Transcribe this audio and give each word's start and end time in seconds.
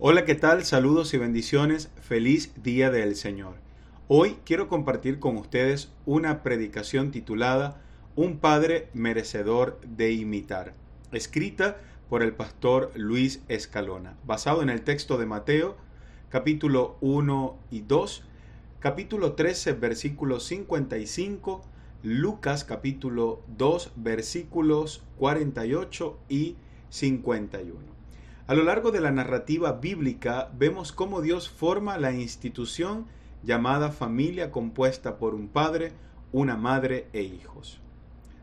Hola, 0.00 0.24
¿qué 0.24 0.36
tal? 0.36 0.64
Saludos 0.64 1.12
y 1.12 1.18
bendiciones. 1.18 1.90
Feliz 2.00 2.52
Día 2.62 2.92
del 2.92 3.16
Señor. 3.16 3.56
Hoy 4.06 4.36
quiero 4.44 4.68
compartir 4.68 5.18
con 5.18 5.36
ustedes 5.36 5.90
una 6.06 6.44
predicación 6.44 7.10
titulada 7.10 7.82
Un 8.14 8.38
Padre 8.38 8.90
merecedor 8.94 9.80
de 9.80 10.12
imitar, 10.12 10.72
escrita 11.10 11.78
por 12.08 12.22
el 12.22 12.32
pastor 12.32 12.92
Luis 12.94 13.42
Escalona, 13.48 14.16
basado 14.24 14.62
en 14.62 14.70
el 14.70 14.82
texto 14.82 15.18
de 15.18 15.26
Mateo, 15.26 15.76
capítulo 16.28 16.96
1 17.00 17.58
y 17.72 17.80
2, 17.80 18.22
capítulo 18.78 19.32
13, 19.32 19.72
versículos 19.72 20.44
55, 20.44 21.64
Lucas 22.04 22.62
capítulo 22.62 23.42
2, 23.56 23.94
versículos 23.96 25.02
48 25.16 26.20
y 26.28 26.54
51. 26.88 27.97
A 28.48 28.54
lo 28.54 28.62
largo 28.62 28.92
de 28.92 29.02
la 29.02 29.10
narrativa 29.10 29.72
bíblica 29.72 30.50
vemos 30.56 30.90
cómo 30.90 31.20
Dios 31.20 31.50
forma 31.50 31.98
la 31.98 32.14
institución 32.14 33.04
llamada 33.42 33.92
familia 33.92 34.50
compuesta 34.50 35.18
por 35.18 35.34
un 35.34 35.48
padre, 35.48 35.92
una 36.32 36.56
madre 36.56 37.08
e 37.12 37.20
hijos. 37.20 37.78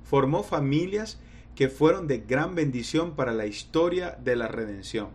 Formó 0.03 0.43
familias 0.43 1.19
que 1.55 1.69
fueron 1.69 2.05
de 2.05 2.19
gran 2.19 2.53
bendición 2.53 3.15
para 3.15 3.33
la 3.33 3.47
historia 3.47 4.15
de 4.23 4.35
la 4.35 4.47
redención. 4.47 5.07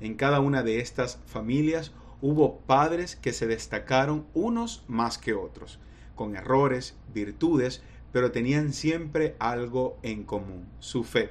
En 0.00 0.16
cada 0.16 0.40
una 0.40 0.64
de 0.64 0.80
estas 0.80 1.20
familias 1.26 1.92
hubo 2.20 2.58
padres 2.62 3.14
que 3.14 3.32
se 3.32 3.46
destacaron 3.46 4.26
unos 4.34 4.82
más 4.88 5.18
que 5.18 5.34
otros, 5.34 5.78
con 6.16 6.34
errores, 6.34 6.96
virtudes, 7.14 7.84
pero 8.10 8.32
tenían 8.32 8.72
siempre 8.72 9.36
algo 9.38 9.98
en 10.02 10.24
común, 10.24 10.66
su 10.80 11.04
fe 11.04 11.30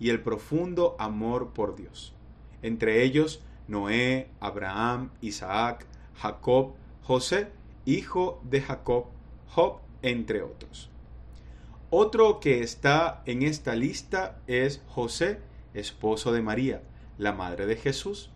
y 0.00 0.08
el 0.08 0.22
profundo 0.22 0.96
amor 0.98 1.52
por 1.52 1.76
Dios 1.76 2.15
entre 2.62 3.02
ellos 3.02 3.42
Noé, 3.68 4.28
Abraham, 4.40 5.10
Isaac, 5.20 5.86
Jacob, 6.14 6.74
José, 7.02 7.48
hijo 7.84 8.40
de 8.44 8.60
Jacob, 8.60 9.06
Job, 9.48 9.80
entre 10.02 10.42
otros. 10.42 10.90
Otro 11.90 12.40
que 12.40 12.62
está 12.62 13.22
en 13.26 13.42
esta 13.42 13.74
lista 13.74 14.40
es 14.46 14.82
José, 14.86 15.40
esposo 15.74 16.32
de 16.32 16.42
María, 16.42 16.82
la 17.18 17.32
madre 17.32 17.66
de 17.66 17.76
Jesús. 17.76 18.30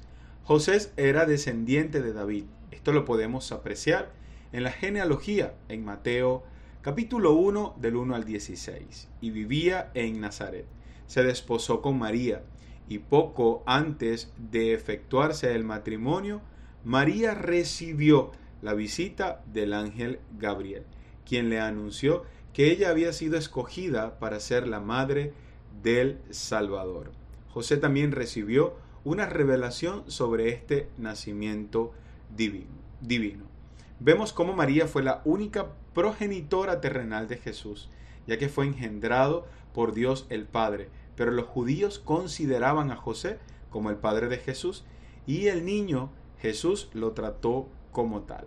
José 0.44 0.78
era 0.96 1.26
descendiente 1.26 2.00
de 2.00 2.12
David. 2.12 2.44
Esto 2.70 2.92
lo 2.92 3.04
podemos 3.04 3.50
apreciar 3.52 4.12
en 4.52 4.62
la 4.62 4.72
genealogía 4.72 5.54
en 5.68 5.84
Mateo 5.84 6.44
capítulo 6.82 7.34
1 7.34 7.76
del 7.78 7.96
1 7.96 8.14
al 8.14 8.24
16. 8.24 9.08
Y 9.20 9.30
vivía 9.30 9.90
en 9.94 10.20
Nazaret. 10.20 10.66
Se 11.06 11.22
desposó 11.22 11.82
con 11.82 11.98
María 11.98 12.42
y 12.90 12.98
poco 12.98 13.62
antes 13.66 14.32
de 14.36 14.74
efectuarse 14.74 15.54
el 15.54 15.62
matrimonio, 15.62 16.42
María 16.84 17.34
recibió 17.34 18.32
la 18.62 18.74
visita 18.74 19.42
del 19.46 19.74
ángel 19.74 20.18
Gabriel, 20.36 20.82
quien 21.24 21.50
le 21.50 21.60
anunció 21.60 22.24
que 22.52 22.72
ella 22.72 22.90
había 22.90 23.12
sido 23.12 23.38
escogida 23.38 24.18
para 24.18 24.40
ser 24.40 24.66
la 24.66 24.80
madre 24.80 25.32
del 25.84 26.18
Salvador. 26.30 27.12
José 27.50 27.76
también 27.76 28.10
recibió 28.10 28.74
una 29.04 29.26
revelación 29.26 30.02
sobre 30.10 30.48
este 30.48 30.88
nacimiento 30.98 31.92
divino. 32.36 33.44
Vemos 34.00 34.32
cómo 34.32 34.52
María 34.52 34.88
fue 34.88 35.04
la 35.04 35.22
única 35.24 35.68
progenitora 35.94 36.80
terrenal 36.80 37.28
de 37.28 37.36
Jesús, 37.36 37.88
ya 38.26 38.36
que 38.36 38.48
fue 38.48 38.66
engendrado 38.66 39.46
por 39.72 39.94
Dios 39.94 40.26
el 40.28 40.44
Padre, 40.44 40.88
pero 41.16 41.30
los 41.30 41.46
judíos 41.46 41.98
consideraban 41.98 42.90
a 42.90 42.96
José 42.96 43.38
como 43.70 43.90
el 43.90 43.96
padre 43.96 44.28
de 44.28 44.38
Jesús 44.38 44.84
y 45.26 45.46
el 45.46 45.64
niño 45.64 46.10
Jesús 46.40 46.88
lo 46.92 47.12
trató 47.12 47.68
como 47.92 48.22
tal. 48.22 48.46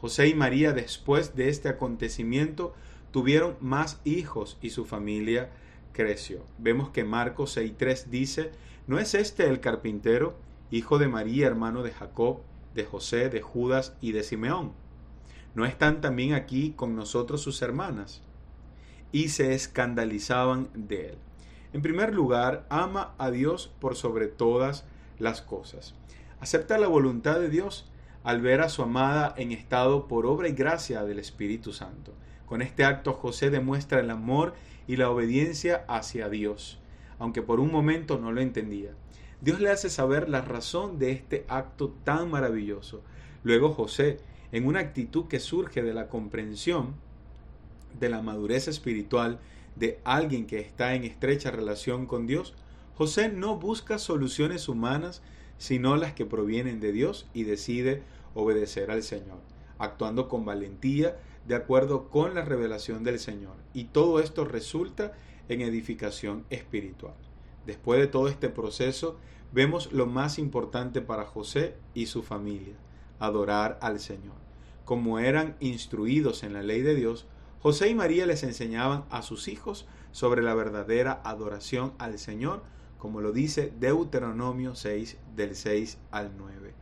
José 0.00 0.28
y 0.28 0.34
María 0.34 0.72
después 0.72 1.36
de 1.36 1.48
este 1.48 1.68
acontecimiento 1.68 2.74
tuvieron 3.10 3.56
más 3.60 4.00
hijos 4.04 4.58
y 4.62 4.70
su 4.70 4.84
familia 4.84 5.50
creció. 5.92 6.44
Vemos 6.58 6.90
que 6.90 7.04
Marcos 7.04 7.56
6.3 7.56 8.06
dice, 8.06 8.52
¿no 8.86 8.98
es 8.98 9.14
este 9.14 9.48
el 9.48 9.60
carpintero, 9.60 10.36
hijo 10.70 10.98
de 10.98 11.08
María, 11.08 11.46
hermano 11.46 11.82
de 11.82 11.92
Jacob, 11.92 12.40
de 12.74 12.84
José, 12.84 13.28
de 13.28 13.42
Judas 13.42 13.96
y 14.00 14.12
de 14.12 14.22
Simeón? 14.22 14.72
¿No 15.54 15.66
están 15.66 16.00
también 16.00 16.34
aquí 16.34 16.72
con 16.76 16.94
nosotros 16.94 17.42
sus 17.42 17.60
hermanas? 17.60 18.22
Y 19.12 19.28
se 19.28 19.54
escandalizaban 19.54 20.70
de 20.74 21.08
él. 21.10 21.18
En 21.72 21.82
primer 21.82 22.12
lugar, 22.12 22.66
ama 22.68 23.14
a 23.18 23.30
Dios 23.30 23.70
por 23.78 23.94
sobre 23.94 24.26
todas 24.26 24.84
las 25.18 25.40
cosas. 25.40 25.94
Acepta 26.40 26.78
la 26.78 26.88
voluntad 26.88 27.38
de 27.38 27.48
Dios 27.48 27.88
al 28.24 28.40
ver 28.40 28.60
a 28.60 28.68
su 28.68 28.82
amada 28.82 29.34
en 29.36 29.52
estado 29.52 30.08
por 30.08 30.26
obra 30.26 30.48
y 30.48 30.52
gracia 30.52 31.04
del 31.04 31.18
Espíritu 31.18 31.72
Santo. 31.72 32.12
Con 32.46 32.62
este 32.62 32.84
acto 32.84 33.12
José 33.12 33.50
demuestra 33.50 34.00
el 34.00 34.10
amor 34.10 34.54
y 34.88 34.96
la 34.96 35.10
obediencia 35.10 35.84
hacia 35.86 36.28
Dios, 36.28 36.80
aunque 37.18 37.42
por 37.42 37.60
un 37.60 37.70
momento 37.70 38.18
no 38.18 38.32
lo 38.32 38.40
entendía. 38.40 38.90
Dios 39.40 39.60
le 39.60 39.70
hace 39.70 39.88
saber 39.88 40.28
la 40.28 40.42
razón 40.42 40.98
de 40.98 41.12
este 41.12 41.46
acto 41.48 41.94
tan 42.04 42.30
maravilloso. 42.30 43.02
Luego 43.44 43.72
José, 43.72 44.18
en 44.52 44.66
una 44.66 44.80
actitud 44.80 45.28
que 45.28 45.38
surge 45.38 45.82
de 45.82 45.94
la 45.94 46.08
comprensión 46.08 46.94
de 47.98 48.08
la 48.08 48.20
madurez 48.20 48.68
espiritual 48.68 49.38
de 49.76 50.00
alguien 50.04 50.46
que 50.46 50.60
está 50.60 50.94
en 50.94 51.04
estrecha 51.04 51.50
relación 51.50 52.06
con 52.06 52.26
Dios, 52.26 52.54
José 52.94 53.30
no 53.30 53.56
busca 53.56 53.98
soluciones 53.98 54.68
humanas, 54.68 55.22
sino 55.58 55.96
las 55.96 56.12
que 56.12 56.26
provienen 56.26 56.80
de 56.80 56.92
Dios 56.92 57.28
y 57.32 57.44
decide 57.44 58.02
obedecer 58.34 58.90
al 58.90 59.02
Señor, 59.02 59.38
actuando 59.78 60.28
con 60.28 60.44
valentía 60.44 61.16
de 61.46 61.54
acuerdo 61.54 62.08
con 62.08 62.34
la 62.34 62.44
revelación 62.44 63.02
del 63.02 63.18
Señor. 63.18 63.56
Y 63.72 63.84
todo 63.84 64.20
esto 64.20 64.44
resulta 64.44 65.12
en 65.48 65.62
edificación 65.62 66.44
espiritual. 66.50 67.14
Después 67.66 68.00
de 68.00 68.06
todo 68.06 68.28
este 68.28 68.48
proceso, 68.48 69.18
vemos 69.52 69.92
lo 69.92 70.06
más 70.06 70.38
importante 70.38 71.00
para 71.00 71.24
José 71.24 71.74
y 71.94 72.06
su 72.06 72.22
familia, 72.22 72.74
adorar 73.18 73.78
al 73.82 74.00
Señor. 74.00 74.36
Como 74.84 75.18
eran 75.18 75.56
instruidos 75.60 76.42
en 76.42 76.52
la 76.52 76.62
ley 76.62 76.82
de 76.82 76.94
Dios, 76.94 77.26
José 77.62 77.90
y 77.90 77.94
María 77.94 78.24
les 78.24 78.42
enseñaban 78.42 79.04
a 79.10 79.20
sus 79.20 79.46
hijos 79.46 79.86
sobre 80.12 80.40
la 80.40 80.54
verdadera 80.54 81.20
adoración 81.24 81.92
al 81.98 82.18
Señor, 82.18 82.62
como 82.96 83.20
lo 83.20 83.32
dice 83.32 83.70
Deuteronomio 83.78 84.74
6 84.74 85.18
del 85.36 85.54
6 85.54 85.98
al 86.10 86.32
9. 86.38 86.72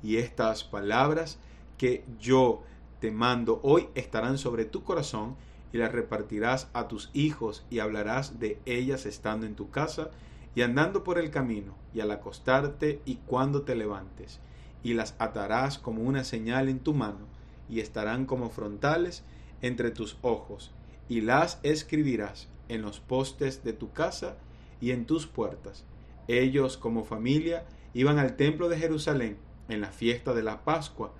Y 0.00 0.18
estas 0.18 0.62
palabras 0.62 1.40
que 1.76 2.04
yo 2.20 2.62
te 3.00 3.10
mando 3.10 3.58
hoy 3.64 3.88
estarán 3.96 4.38
sobre 4.38 4.64
tu 4.64 4.84
corazón 4.84 5.34
y 5.72 5.78
las 5.78 5.90
repartirás 5.90 6.68
a 6.72 6.86
tus 6.86 7.10
hijos 7.14 7.66
y 7.68 7.80
hablarás 7.80 8.38
de 8.38 8.60
ellas 8.64 9.06
estando 9.06 9.44
en 9.44 9.56
tu 9.56 9.70
casa 9.70 10.12
y 10.54 10.62
andando 10.62 11.02
por 11.02 11.18
el 11.18 11.32
camino 11.32 11.74
y 11.92 11.98
al 11.98 12.12
acostarte 12.12 13.02
y 13.04 13.16
cuando 13.26 13.62
te 13.62 13.74
levantes 13.74 14.38
y 14.84 14.94
las 14.94 15.16
atarás 15.18 15.78
como 15.78 16.02
una 16.02 16.22
señal 16.22 16.68
en 16.68 16.78
tu 16.78 16.94
mano 16.94 17.26
y 17.68 17.80
estarán 17.80 18.24
como 18.24 18.50
frontales 18.50 19.24
entre 19.62 19.90
tus 19.90 20.16
ojos, 20.22 20.72
y 21.08 21.20
las 21.20 21.58
escribirás 21.62 22.48
en 22.68 22.82
los 22.82 23.00
postes 23.00 23.64
de 23.64 23.72
tu 23.72 23.92
casa 23.92 24.36
y 24.80 24.90
en 24.90 25.06
tus 25.06 25.26
puertas. 25.26 25.84
Ellos 26.28 26.76
como 26.76 27.04
familia 27.04 27.64
iban 27.94 28.18
al 28.18 28.36
templo 28.36 28.68
de 28.68 28.78
Jerusalén 28.78 29.38
en 29.68 29.80
la 29.80 29.90
fiesta 29.90 30.34
de 30.34 30.42
la 30.42 30.64
Pascua. 30.64 31.12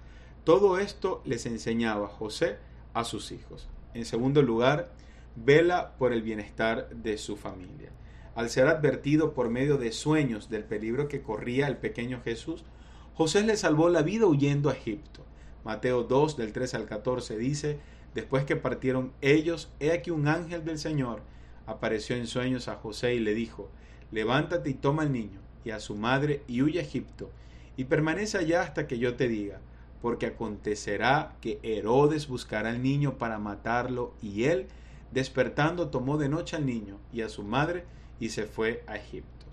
Todo 0.44 0.78
esto 0.78 1.22
les 1.24 1.46
enseñaba 1.46 2.08
José 2.08 2.58
a 2.94 3.04
sus 3.04 3.32
hijos. 3.32 3.68
En 3.94 4.04
segundo 4.04 4.42
lugar, 4.42 4.92
vela 5.36 5.96
por 5.98 6.12
el 6.12 6.22
bienestar 6.22 6.88
de 6.90 7.18
su 7.18 7.36
familia. 7.36 7.90
Al 8.34 8.50
ser 8.50 8.68
advertido 8.68 9.34
por 9.34 9.50
medio 9.50 9.78
de 9.78 9.92
sueños 9.92 10.48
del 10.48 10.64
peligro 10.64 11.08
que 11.08 11.22
corría 11.22 11.66
el 11.66 11.76
pequeño 11.76 12.20
Jesús, 12.22 12.64
José 13.14 13.42
le 13.42 13.56
salvó 13.56 13.88
la 13.88 14.02
vida 14.02 14.26
huyendo 14.26 14.70
a 14.70 14.74
Egipto. 14.74 15.24
Mateo 15.64 16.04
2 16.04 16.36
del 16.36 16.52
3 16.52 16.74
al 16.74 16.86
14 16.86 17.36
dice, 17.36 17.80
Después 18.18 18.44
que 18.44 18.56
partieron 18.56 19.12
ellos, 19.20 19.70
he 19.78 19.92
aquí 19.92 20.10
un 20.10 20.26
ángel 20.26 20.64
del 20.64 20.80
Señor 20.80 21.22
apareció 21.66 22.16
en 22.16 22.26
sueños 22.26 22.66
a 22.66 22.74
José 22.74 23.14
y 23.14 23.20
le 23.20 23.32
dijo, 23.32 23.70
levántate 24.10 24.70
y 24.70 24.74
toma 24.74 25.02
al 25.02 25.12
niño 25.12 25.38
y 25.64 25.70
a 25.70 25.78
su 25.78 25.94
madre 25.94 26.42
y 26.48 26.62
huye 26.62 26.80
a 26.80 26.82
Egipto, 26.82 27.30
y 27.76 27.84
permanece 27.84 28.36
allá 28.36 28.62
hasta 28.62 28.88
que 28.88 28.98
yo 28.98 29.14
te 29.14 29.28
diga, 29.28 29.60
porque 30.02 30.26
acontecerá 30.26 31.36
que 31.40 31.60
Herodes 31.62 32.26
buscará 32.26 32.70
al 32.70 32.82
niño 32.82 33.18
para 33.18 33.38
matarlo, 33.38 34.14
y 34.20 34.46
él, 34.46 34.66
despertando, 35.12 35.88
tomó 35.88 36.18
de 36.18 36.28
noche 36.28 36.56
al 36.56 36.66
niño 36.66 36.98
y 37.12 37.20
a 37.20 37.28
su 37.28 37.44
madre 37.44 37.84
y 38.18 38.30
se 38.30 38.46
fue 38.46 38.82
a 38.88 38.96
Egipto. 38.96 39.46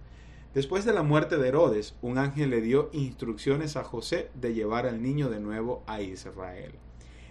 Después 0.55 0.85
de 0.85 0.93
la 0.93 1.03
muerte 1.03 1.37
de 1.37 1.49
Herodes, 1.49 1.93
un 2.01 2.17
ángel 2.17 2.49
le 2.49 2.61
dio 2.61 2.89
instrucciones 2.93 3.75
a 3.77 3.83
José 3.83 4.31
de 4.33 4.55
llevar 4.55 4.87
al 4.87 5.03
niño 5.03 5.29
de 5.29 5.39
nuevo 5.39 5.83
a 5.85 6.01
Israel. 6.01 6.73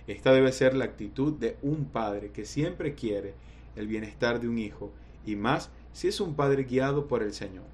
Esta 0.07 0.33
debe 0.33 0.53
ser 0.53 0.75
la 0.75 0.85
actitud 0.85 1.33
de 1.33 1.57
un 1.63 1.87
padre 1.87 2.31
que 2.31 2.45
siempre 2.45 2.95
quiere 2.95 3.35
el 3.77 3.87
bienestar 3.87 4.41
de 4.41 4.49
un 4.49 4.59
hijo, 4.59 4.91
y 5.27 5.37
más 5.37 5.71
si 5.93 6.09
es 6.09 6.21
un 6.21 6.35
padre 6.35 6.65
guiado 6.65 7.07
por 7.07 7.23
el 7.23 7.33
Señor. 7.33 7.65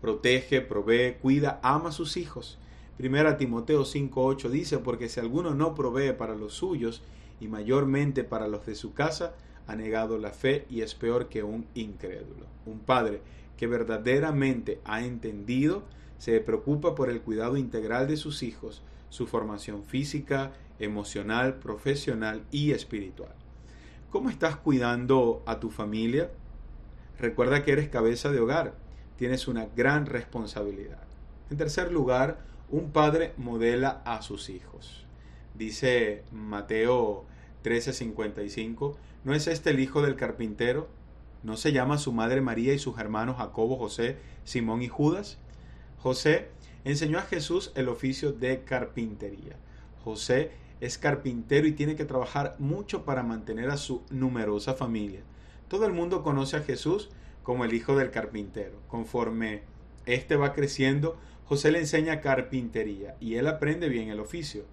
protege, 0.00 0.62
provee, 0.62 1.16
cuida, 1.20 1.60
ama 1.62 1.90
a 1.90 1.92
sus 1.92 2.16
hijos. 2.16 2.58
Primera 2.96 3.36
Timoteo 3.36 3.82
5.8 3.84 4.48
dice, 4.48 4.78
porque 4.78 5.08
si 5.08 5.20
alguno 5.20 5.54
no 5.54 5.74
provee 5.74 6.12
para 6.12 6.34
los 6.34 6.54
suyos, 6.54 7.02
y 7.40 7.48
mayormente 7.48 8.24
para 8.24 8.48
los 8.48 8.66
de 8.66 8.74
su 8.74 8.92
casa, 8.92 9.34
ha 9.66 9.76
negado 9.76 10.18
la 10.18 10.30
fe 10.30 10.66
y 10.68 10.82
es 10.82 10.94
peor 10.94 11.28
que 11.28 11.42
un 11.42 11.66
incrédulo. 11.74 12.46
Un 12.66 12.80
padre 12.80 13.20
que 13.56 13.66
verdaderamente 13.66 14.80
ha 14.84 15.02
entendido, 15.04 15.82
se 16.18 16.38
preocupa 16.40 16.94
por 16.94 17.08
el 17.08 17.22
cuidado 17.22 17.56
integral 17.56 18.06
de 18.06 18.16
sus 18.16 18.42
hijos, 18.42 18.82
su 19.08 19.26
formación 19.26 19.84
física, 19.84 20.52
emocional, 20.80 21.54
profesional 21.54 22.44
y 22.50 22.72
espiritual. 22.72 23.34
¿Cómo 24.10 24.30
estás 24.30 24.56
cuidando 24.56 25.42
a 25.46 25.60
tu 25.60 25.70
familia? 25.70 26.30
Recuerda 27.18 27.62
que 27.62 27.72
eres 27.72 27.88
cabeza 27.88 28.32
de 28.32 28.40
hogar, 28.40 28.74
tienes 29.16 29.46
una 29.46 29.66
gran 29.76 30.06
responsabilidad. 30.06 31.02
En 31.50 31.58
tercer 31.58 31.92
lugar, 31.92 32.38
un 32.70 32.90
padre 32.90 33.34
modela 33.36 34.02
a 34.04 34.22
sus 34.22 34.48
hijos. 34.48 35.04
Dice 35.54 36.24
Mateo 36.32 37.24
13:55, 37.62 38.96
¿no 39.24 39.34
es 39.34 39.46
este 39.46 39.70
el 39.70 39.80
hijo 39.80 40.02
del 40.02 40.16
carpintero? 40.16 40.88
¿No 41.42 41.56
se 41.56 41.72
llama 41.72 41.98
su 41.98 42.12
madre 42.12 42.40
María 42.40 42.74
y 42.74 42.78
sus 42.78 42.98
hermanos 42.98 43.36
Jacobo, 43.36 43.76
José, 43.76 44.16
Simón 44.44 44.82
y 44.82 44.88
Judas? 44.88 45.38
José 45.98 46.48
enseñó 46.84 47.18
a 47.18 47.22
Jesús 47.22 47.72
el 47.74 47.88
oficio 47.88 48.32
de 48.32 48.62
carpintería. 48.62 49.56
José 50.04 50.52
es 50.80 50.98
carpintero 50.98 51.66
y 51.66 51.72
tiene 51.72 51.96
que 51.96 52.04
trabajar 52.04 52.56
mucho 52.58 53.04
para 53.04 53.22
mantener 53.22 53.70
a 53.70 53.76
su 53.76 54.02
numerosa 54.10 54.74
familia. 54.74 55.20
Todo 55.68 55.86
el 55.86 55.92
mundo 55.92 56.22
conoce 56.22 56.56
a 56.56 56.62
Jesús 56.62 57.10
como 57.42 57.64
el 57.64 57.74
hijo 57.74 57.96
del 57.96 58.10
carpintero. 58.10 58.80
Conforme 58.88 59.62
éste 60.06 60.36
va 60.36 60.52
creciendo, 60.52 61.18
José 61.44 61.72
le 61.72 61.80
enseña 61.80 62.20
carpintería 62.20 63.16
y 63.20 63.34
él 63.34 63.46
aprende 63.46 63.88
bien 63.88 64.08
el 64.08 64.20
oficio. 64.20 64.64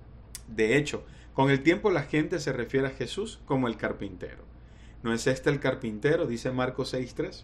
De 0.47 0.77
hecho, 0.77 1.03
con 1.33 1.51
el 1.51 1.61
tiempo 1.61 1.91
la 1.91 2.03
gente 2.03 2.39
se 2.39 2.53
refiere 2.53 2.87
a 2.87 2.91
Jesús 2.91 3.41
como 3.45 3.67
el 3.67 3.77
carpintero. 3.77 4.43
¿No 5.03 5.13
es 5.13 5.27
este 5.27 5.49
el 5.49 5.59
carpintero? 5.59 6.25
Dice 6.25 6.51
Marcos 6.51 6.93
6.3. 6.93 7.43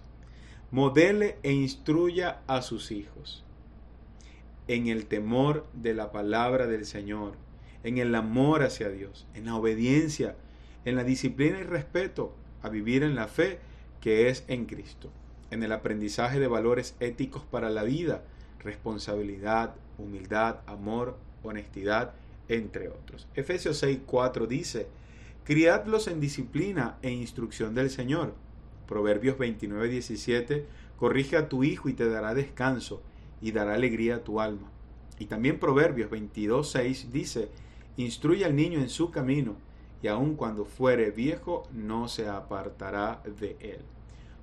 Modele 0.72 1.38
e 1.44 1.52
instruya 1.52 2.42
a 2.48 2.62
sus 2.62 2.92
hijos 2.92 3.44
en 4.68 4.88
el 4.88 5.06
temor 5.06 5.68
de 5.74 5.94
la 5.94 6.12
palabra 6.12 6.68
del 6.68 6.86
Señor, 6.86 7.36
en 7.84 7.98
el 7.98 8.16
amor 8.16 8.64
hacia 8.64 8.90
Dios, 8.90 9.28
en 9.34 9.46
la 9.46 9.56
obediencia, 9.56 10.36
en 10.86 10.96
la 10.96 11.04
disciplina 11.04 11.60
y 11.60 11.64
respeto 11.64 12.34
a 12.62 12.70
vivir 12.70 13.04
en 13.04 13.16
la 13.16 13.28
fe 13.28 13.60
que 14.02 14.30
es 14.30 14.44
en 14.48 14.66
Cristo, 14.66 15.12
en 15.52 15.64
el 15.64 15.72
aprendizaje 15.72 16.40
de 16.40 16.48
valores 16.48 16.96
éticos 17.00 17.44
para 17.44 17.70
la 17.70 17.84
vida, 17.84 18.24
responsabilidad, 18.60 19.76
humildad, 19.98 20.58
amor, 20.66 21.18
honestidad, 21.44 22.14
entre 22.50 22.90
otros. 22.90 23.28
Efesios 23.36 23.82
6:4 23.82 24.48
dice, 24.48 24.88
criadlos 25.44 26.08
en 26.08 26.20
disciplina 26.20 26.98
e 27.02 27.12
instrucción 27.12 27.76
del 27.76 27.90
Señor. 27.90 28.34
Proverbios 28.88 29.38
29:17, 29.38 30.66
corrige 30.98 31.38
a 31.38 31.50
tu 31.50 31.64
hijo 31.64 31.90
y 31.90 31.94
te 31.94 32.08
dará 32.10 32.34
descanso 32.34 33.02
y 33.42 33.52
dará 33.52 33.74
alegría 33.74 34.16
a 34.16 34.24
tu 34.24 34.40
alma. 34.40 34.72
Y 35.20 35.26
también 35.26 35.60
Proverbios 35.60 36.10
22.6 36.10 37.10
dice, 37.10 37.50
instruye 37.98 38.46
al 38.46 38.56
niño 38.56 38.80
en 38.80 38.90
su 38.90 39.12
camino, 39.12 39.56
y 40.02 40.08
aun 40.08 40.36
cuando 40.36 40.66
fuere 40.66 41.12
viejo 41.12 41.68
no 41.72 42.08
se 42.08 42.28
apartará 42.28 43.22
de 43.40 43.56
él. 43.62 43.82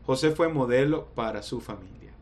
José 0.06 0.30
fue 0.30 0.48
modelo 0.48 1.06
para 1.14 1.42
su 1.42 1.60
familia. 1.60 2.12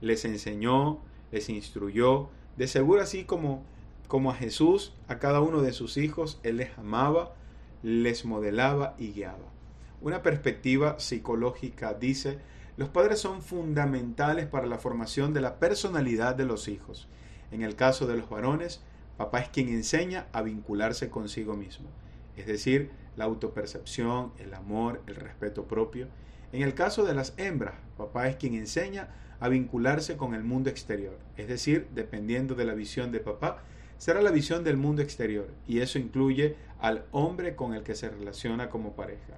Les 0.00 0.24
enseñó, 0.24 0.98
les 1.30 1.48
instruyó, 1.48 2.28
de 2.56 2.66
seguro 2.66 3.00
así 3.00 3.24
como, 3.24 3.64
como 4.08 4.30
a 4.30 4.34
Jesús, 4.34 4.92
a 5.08 5.18
cada 5.18 5.40
uno 5.40 5.62
de 5.62 5.72
sus 5.72 5.96
hijos, 5.96 6.40
él 6.42 6.56
les 6.56 6.76
amaba, 6.76 7.34
les 7.82 8.24
modelaba 8.24 8.94
y 8.98 9.12
guiaba. 9.12 9.52
Una 10.00 10.22
perspectiva 10.22 10.98
psicológica 10.98 11.94
dice, 11.94 12.38
los 12.76 12.88
padres 12.88 13.20
son 13.20 13.40
fundamentales 13.40 14.46
para 14.46 14.66
la 14.66 14.78
formación 14.78 15.32
de 15.32 15.40
la 15.40 15.58
personalidad 15.58 16.34
de 16.34 16.44
los 16.44 16.68
hijos. 16.68 17.08
En 17.52 17.62
el 17.62 17.76
caso 17.76 18.06
de 18.06 18.16
los 18.16 18.28
varones, 18.28 18.82
papá 19.16 19.40
es 19.40 19.48
quien 19.48 19.68
enseña 19.68 20.26
a 20.32 20.42
vincularse 20.42 21.10
consigo 21.10 21.54
mismo, 21.54 21.88
es 22.36 22.46
decir, 22.46 22.90
la 23.16 23.24
autopercepción, 23.24 24.32
el 24.38 24.54
amor, 24.54 25.02
el 25.06 25.16
respeto 25.16 25.64
propio. 25.64 26.08
En 26.52 26.62
el 26.62 26.74
caso 26.74 27.04
de 27.04 27.14
las 27.14 27.34
hembras, 27.36 27.74
papá 27.96 28.28
es 28.28 28.36
quien 28.36 28.54
enseña 28.54 29.08
a 29.40 29.48
vincularse 29.48 30.16
con 30.16 30.34
el 30.34 30.44
mundo 30.44 30.70
exterior, 30.70 31.18
es 31.36 31.48
decir, 31.48 31.88
dependiendo 31.94 32.54
de 32.54 32.64
la 32.64 32.74
visión 32.74 33.12
de 33.12 33.20
papá, 33.20 33.62
será 33.98 34.22
la 34.22 34.30
visión 34.30 34.64
del 34.64 34.76
mundo 34.76 35.02
exterior, 35.02 35.48
y 35.66 35.80
eso 35.80 35.98
incluye 35.98 36.56
al 36.80 37.04
hombre 37.12 37.56
con 37.56 37.74
el 37.74 37.82
que 37.82 37.94
se 37.94 38.08
relaciona 38.08 38.68
como 38.68 38.94
pareja. 38.94 39.34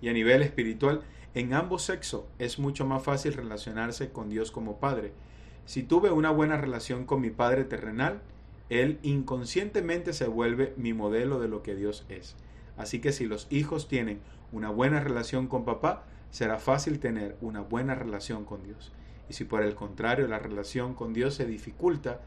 Y 0.00 0.08
a 0.08 0.12
nivel 0.12 0.42
espiritual, 0.42 1.02
en 1.34 1.52
ambos 1.52 1.82
sexos 1.82 2.24
es 2.38 2.58
mucho 2.58 2.86
más 2.86 3.02
fácil 3.02 3.34
relacionarse 3.34 4.10
con 4.10 4.30
Dios 4.30 4.50
como 4.50 4.78
Padre. 4.78 5.12
Si 5.66 5.82
tuve 5.82 6.10
una 6.10 6.30
buena 6.30 6.56
relación 6.56 7.04
con 7.04 7.20
mi 7.20 7.30
Padre 7.30 7.64
terrenal, 7.64 8.22
Él 8.68 8.98
inconscientemente 9.02 10.12
se 10.12 10.26
vuelve 10.26 10.74
mi 10.76 10.92
modelo 10.92 11.38
de 11.38 11.48
lo 11.48 11.62
que 11.62 11.74
Dios 11.74 12.04
es. 12.08 12.36
Así 12.76 13.00
que 13.00 13.12
si 13.12 13.26
los 13.26 13.46
hijos 13.50 13.88
tienen 13.88 14.20
una 14.52 14.70
buena 14.70 15.00
relación 15.00 15.46
con 15.46 15.64
papá, 15.64 16.04
será 16.30 16.58
fácil 16.58 16.98
tener 16.98 17.36
una 17.40 17.60
buena 17.60 17.94
relación 17.94 18.44
con 18.44 18.62
Dios. 18.62 18.92
Y 19.28 19.34
si 19.34 19.44
por 19.44 19.62
el 19.62 19.74
contrario 19.74 20.28
la 20.28 20.38
relación 20.38 20.94
con 20.94 21.12
Dios 21.12 21.34
se 21.34 21.46
dificulta, 21.46 22.20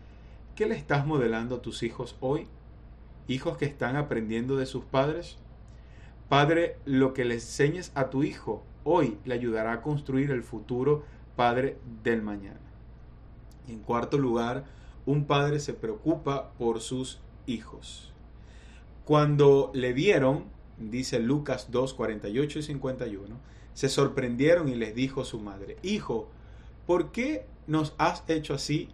¿qué 0.55 0.65
le 0.65 0.75
estás 0.75 1.05
modelando 1.05 1.55
a 1.55 1.61
tus 1.61 1.83
hijos 1.83 2.17
hoy? 2.19 2.47
¿Hijos 3.27 3.57
que 3.57 3.65
están 3.65 3.95
aprendiendo 3.95 4.57
de 4.57 4.65
sus 4.65 4.83
padres? 4.85 5.37
Padre, 6.29 6.77
lo 6.85 7.13
que 7.13 7.25
le 7.25 7.35
enseñes 7.35 7.91
a 7.95 8.09
tu 8.09 8.23
hijo 8.23 8.63
hoy 8.83 9.17
le 9.25 9.33
ayudará 9.33 9.73
a 9.73 9.81
construir 9.81 10.31
el 10.31 10.43
futuro 10.43 11.03
padre 11.35 11.77
del 12.03 12.21
mañana. 12.21 12.59
Y 13.67 13.73
en 13.73 13.79
cuarto 13.79 14.17
lugar, 14.17 14.65
un 15.09 15.25
padre 15.25 15.59
se 15.59 15.73
preocupa 15.73 16.51
por 16.59 16.81
sus 16.81 17.19
hijos. 17.47 18.11
Cuando 19.05 19.71
le 19.73 19.91
vieron, 19.91 20.43
dice 20.77 21.19
Lucas 21.19 21.69
2, 21.71 21.95
48 21.95 22.59
y 22.59 22.61
51, 22.61 23.35
se 23.73 23.89
sorprendieron 23.89 24.69
y 24.69 24.75
les 24.75 24.93
dijo 24.93 25.25
su 25.25 25.39
madre, 25.39 25.77
Hijo, 25.81 26.27
¿por 26.85 27.11
qué 27.11 27.47
nos 27.65 27.95
has 27.97 28.23
hecho 28.27 28.53
así? 28.53 28.89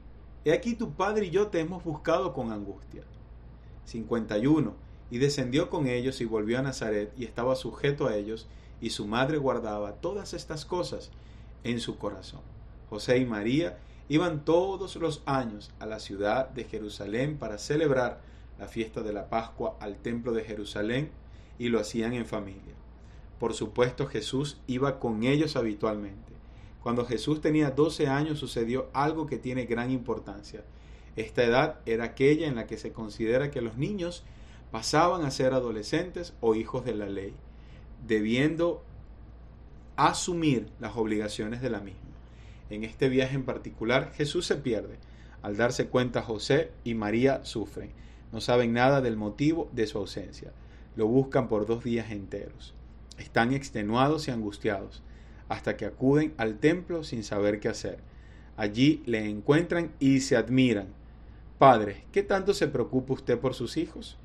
He 0.45 0.53
aquí 0.53 0.75
tu 0.75 0.94
padre 0.94 1.25
y 1.25 1.31
yo 1.31 1.47
te 1.47 1.59
hemos 1.59 1.83
buscado 1.83 2.31
con 2.31 2.53
angustia. 2.53 3.03
51. 3.84 4.74
Y 5.12 5.17
descendió 5.17 5.69
con 5.69 5.86
ellos 5.86 6.22
y 6.22 6.25
volvió 6.25 6.60
a 6.60 6.62
Nazaret 6.62 7.12
y 7.17 7.25
estaba 7.25 7.57
sujeto 7.57 8.07
a 8.07 8.15
ellos 8.15 8.48
y 8.79 8.91
su 8.91 9.05
madre 9.05 9.38
guardaba 9.38 9.95
todas 9.95 10.34
estas 10.34 10.63
cosas 10.63 11.12
en 11.65 11.81
su 11.81 11.98
corazón. 11.98 12.39
José 12.89 13.17
y 13.17 13.25
María 13.25 13.79
iban 14.09 14.45
todos 14.45 14.95
los 14.97 15.21
años 15.25 15.71
a 15.79 15.85
la 15.85 16.00
ciudad 16.00 16.50
de 16.50 16.65
Jerusalén 16.65 17.38
para 17.38 17.57
celebrar 17.57 18.21
la 18.59 18.67
fiesta 18.67 19.01
de 19.01 19.13
la 19.13 19.29
Pascua 19.29 19.75
al 19.79 19.97
templo 19.97 20.31
de 20.31 20.43
Jerusalén 20.43 21.09
y 21.57 21.69
lo 21.69 21.79
hacían 21.79 22.13
en 22.13 22.25
familia. 22.25 22.74
Por 23.39 23.53
supuesto 23.53 24.07
Jesús 24.07 24.57
iba 24.67 25.00
con 25.00 25.24
ellos 25.24 25.55
habitualmente. 25.55 26.33
Cuando 26.81 27.05
Jesús 27.05 27.41
tenía 27.41 27.71
12 27.71 28.07
años 28.07 28.39
sucedió 28.39 28.89
algo 28.93 29.25
que 29.25 29.38
tiene 29.38 29.65
gran 29.65 29.91
importancia. 29.91 30.63
Esta 31.15 31.43
edad 31.43 31.79
era 31.85 32.03
aquella 32.05 32.47
en 32.47 32.55
la 32.55 32.67
que 32.67 32.77
se 32.77 32.91
considera 32.91 33.50
que 33.50 33.62
los 33.62 33.77
niños 33.77 34.24
pasaban 34.71 35.24
a 35.25 35.31
ser 35.31 35.53
adolescentes 35.53 36.33
o 36.41 36.55
hijos 36.55 36.85
de 36.85 36.93
la 36.93 37.07
ley 37.07 37.33
debiendo 38.07 38.83
asumir 39.95 40.69
las 40.79 40.95
obligaciones 40.95 41.62
de 41.62 41.69
la 41.69 41.79
misma. 41.79 42.04
En 42.69 42.84
este 42.84 43.10
viaje 43.10 43.36
en 43.36 43.43
particular, 43.43 44.12
Jesús 44.15 44.45
se 44.45 44.55
pierde. 44.55 44.98
Al 45.41 45.57
darse 45.57 45.88
cuenta, 45.88 46.22
José 46.22 46.72
y 46.84 46.95
María 46.95 47.45
sufren. 47.45 47.91
No 48.31 48.41
saben 48.41 48.74
nada 48.74 49.01
del 49.01 49.17
motivo 49.17 49.69
de 49.74 49.88
su 49.88 49.98
ausencia. 49.98 50.51
Lo 50.95 51.07
buscan 51.07 51.48
por 51.48 51.65
dos 51.65 51.84
días 51.84 52.12
enteros. 52.12 52.74
Están 53.17 53.53
extenuados 53.53 54.27
y 54.27 54.31
angustiados, 54.31 55.03
hasta 55.48 55.77
que 55.77 55.86
acuden 55.86 56.34
al 56.38 56.57
templo 56.57 57.03
sin 57.03 57.24
saber 57.24 57.60
qué 57.60 57.69
hacer. 57.69 58.00
Allí 58.57 59.03
le 59.05 59.29
encuentran 59.29 59.91
y 60.00 60.22
se 60.22 60.36
admiran. 60.36 60.88
Padre, 61.60 62.03
¿qué 62.12 62.24
tanto 62.24 62.53
se 62.53 62.67
preocupa 62.67 63.13
usted 63.13 63.38
por 63.38 63.53
sus 63.53 63.77
hijos? 63.77 64.17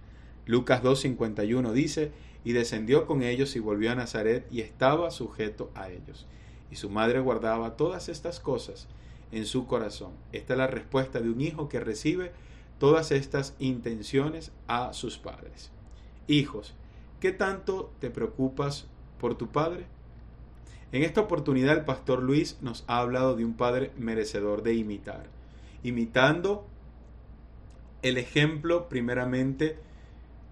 Lucas 0.47 0.82
2.51 0.82 1.73
dice, 1.73 2.12
y 2.44 2.52
descendió 2.52 3.06
con 3.06 3.23
ellos 3.23 3.54
y 3.54 3.61
volvió 3.61 3.92
a 3.92 3.94
Nazaret 3.94 4.47
y 4.50 4.62
estaba 4.62 5.11
sujeto 5.11 5.70
a 5.75 5.90
ellos. 5.90 6.26
Y 6.70 6.76
su 6.76 6.90
madre 6.90 7.20
guardaba 7.20 7.76
todas 7.76 8.08
estas 8.08 8.40
cosas 8.40 8.88
en 9.32 9.46
su 9.46 9.66
corazón. 9.66 10.12
Esta 10.32 10.54
es 10.54 10.58
la 10.58 10.66
respuesta 10.66 11.20
de 11.20 11.30
un 11.30 11.40
hijo 11.40 11.68
que 11.68 11.80
recibe 11.80 12.32
todas 12.78 13.12
estas 13.12 13.54
intenciones 13.58 14.52
a 14.66 14.92
sus 14.92 15.18
padres. 15.18 15.70
Hijos, 16.26 16.74
¿qué 17.20 17.32
tanto 17.32 17.92
te 18.00 18.10
preocupas 18.10 18.86
por 19.18 19.36
tu 19.36 19.48
padre? 19.48 19.86
En 20.92 21.04
esta 21.04 21.20
oportunidad 21.20 21.76
el 21.76 21.84
pastor 21.84 22.22
Luis 22.22 22.58
nos 22.62 22.84
ha 22.88 22.98
hablado 22.98 23.36
de 23.36 23.44
un 23.44 23.54
padre 23.54 23.92
merecedor 23.96 24.62
de 24.62 24.74
imitar, 24.74 25.26
imitando 25.82 26.66
el 28.02 28.16
ejemplo 28.16 28.88
primeramente 28.88 29.78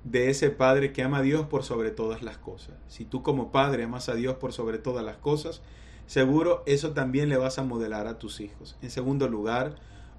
de 0.05 0.31
ese 0.31 0.51
padre 0.51 0.93
que 0.93 1.03
ama 1.03 1.19
a 1.19 1.23
Dios 1.23 1.47
por 1.47 1.65
sobre 1.65 1.91
todas 1.91 2.23
las 2.23 2.39
cosas. 2.39 2.77
Si 2.87 3.05
tú 3.05 3.23
como 3.23 3.51
padre 3.51 3.85
amas 3.85 4.09
a 4.09 4.15
Dios 4.15 4.37
por 4.37 4.53
sobre 4.53 4.79
todas 4.79 5.05
las 5.05 5.17
cosas, 5.17 5.61
seguro 6.09 6.65
eso 6.67 6.93
también 6.93 7.29
le 7.29 7.37
vas 7.37 7.59
a 7.61 7.63
modelar 7.63 8.07
a 8.09 8.19
tus 8.19 8.41
hijos. 8.41 8.77
En 8.83 8.91
segundo 8.91 9.29
lugar, 9.29 9.77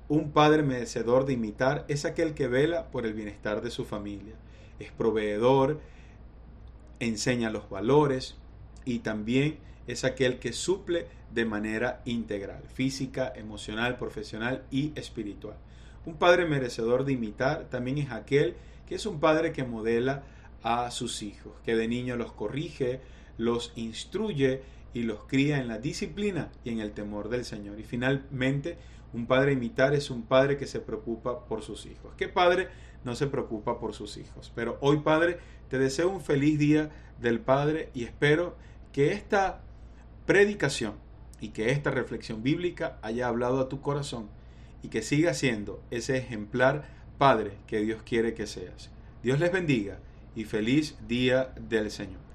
un 0.07 0.31
padre 0.31 0.63
merecedor 0.63 1.25
de 1.25 1.33
imitar 1.33 1.83
es 1.89 2.05
aquel 2.05 2.33
que 2.33 2.47
vela 2.47 2.89
por 2.91 3.05
el 3.05 3.13
bienestar 3.13 3.61
de 3.61 3.71
su 3.71 3.85
familia. 3.85 4.35
Es 4.79 4.91
proveedor, 4.91 5.81
enseña 6.99 7.49
los 7.49 7.69
valores 7.69 8.37
y 8.85 8.99
también 8.99 9.57
es 9.87 10.03
aquel 10.03 10.39
que 10.39 10.53
suple 10.53 11.07
de 11.33 11.45
manera 11.45 12.01
integral, 12.05 12.63
física, 12.73 13.33
emocional, 13.35 13.97
profesional 13.97 14.63
y 14.71 14.93
espiritual. 14.95 15.57
Un 16.05 16.15
padre 16.15 16.45
merecedor 16.45 17.03
de 17.03 17.13
imitar 17.13 17.65
también 17.69 17.97
es 17.97 18.11
aquel 18.11 18.55
que 18.87 18.95
es 18.95 19.05
un 19.05 19.19
padre 19.19 19.53
que 19.53 19.63
modela 19.63 20.23
a 20.63 20.91
sus 20.91 21.23
hijos, 21.23 21.53
que 21.63 21.75
de 21.75 21.87
niño 21.87 22.15
los 22.15 22.31
corrige, 22.31 23.01
los 23.37 23.71
instruye 23.75 24.61
y 24.93 25.03
los 25.03 25.25
cría 25.25 25.59
en 25.59 25.67
la 25.67 25.77
disciplina 25.77 26.51
y 26.63 26.71
en 26.71 26.79
el 26.79 26.91
temor 26.91 27.29
del 27.29 27.45
Señor. 27.45 27.79
Y 27.79 27.83
finalmente, 27.83 28.77
un 29.13 29.25
padre 29.25 29.53
imitar 29.53 29.93
es 29.93 30.09
un 30.09 30.23
padre 30.23 30.57
que 30.57 30.67
se 30.67 30.79
preocupa 30.79 31.45
por 31.45 31.61
sus 31.61 31.85
hijos. 31.85 32.13
¿Qué 32.17 32.27
padre 32.27 32.69
no 33.03 33.15
se 33.15 33.27
preocupa 33.27 33.79
por 33.79 33.93
sus 33.93 34.17
hijos? 34.17 34.51
Pero 34.55 34.77
hoy, 34.81 34.97
Padre, 34.99 35.39
te 35.69 35.79
deseo 35.79 36.09
un 36.09 36.21
feliz 36.21 36.59
día 36.59 36.89
del 37.19 37.39
Padre 37.39 37.89
y 37.93 38.03
espero 38.03 38.55
que 38.91 39.13
esta 39.13 39.61
predicación 40.25 40.93
y 41.41 41.49
que 41.49 41.71
esta 41.71 41.91
reflexión 41.91 42.43
bíblica 42.43 42.97
haya 43.01 43.27
hablado 43.27 43.59
a 43.59 43.69
tu 43.69 43.81
corazón 43.81 44.27
y 44.83 44.89
que 44.89 45.01
siga 45.01 45.33
siendo 45.33 45.81
ese 45.91 46.17
ejemplar 46.17 46.85
Padre 47.17 47.53
que 47.67 47.81
Dios 47.81 48.01
quiere 48.03 48.33
que 48.33 48.47
seas. 48.47 48.89
Dios 49.23 49.39
les 49.39 49.51
bendiga 49.51 49.99
y 50.35 50.45
feliz 50.45 50.95
día 51.07 51.53
del 51.59 51.91
Señor. 51.91 52.28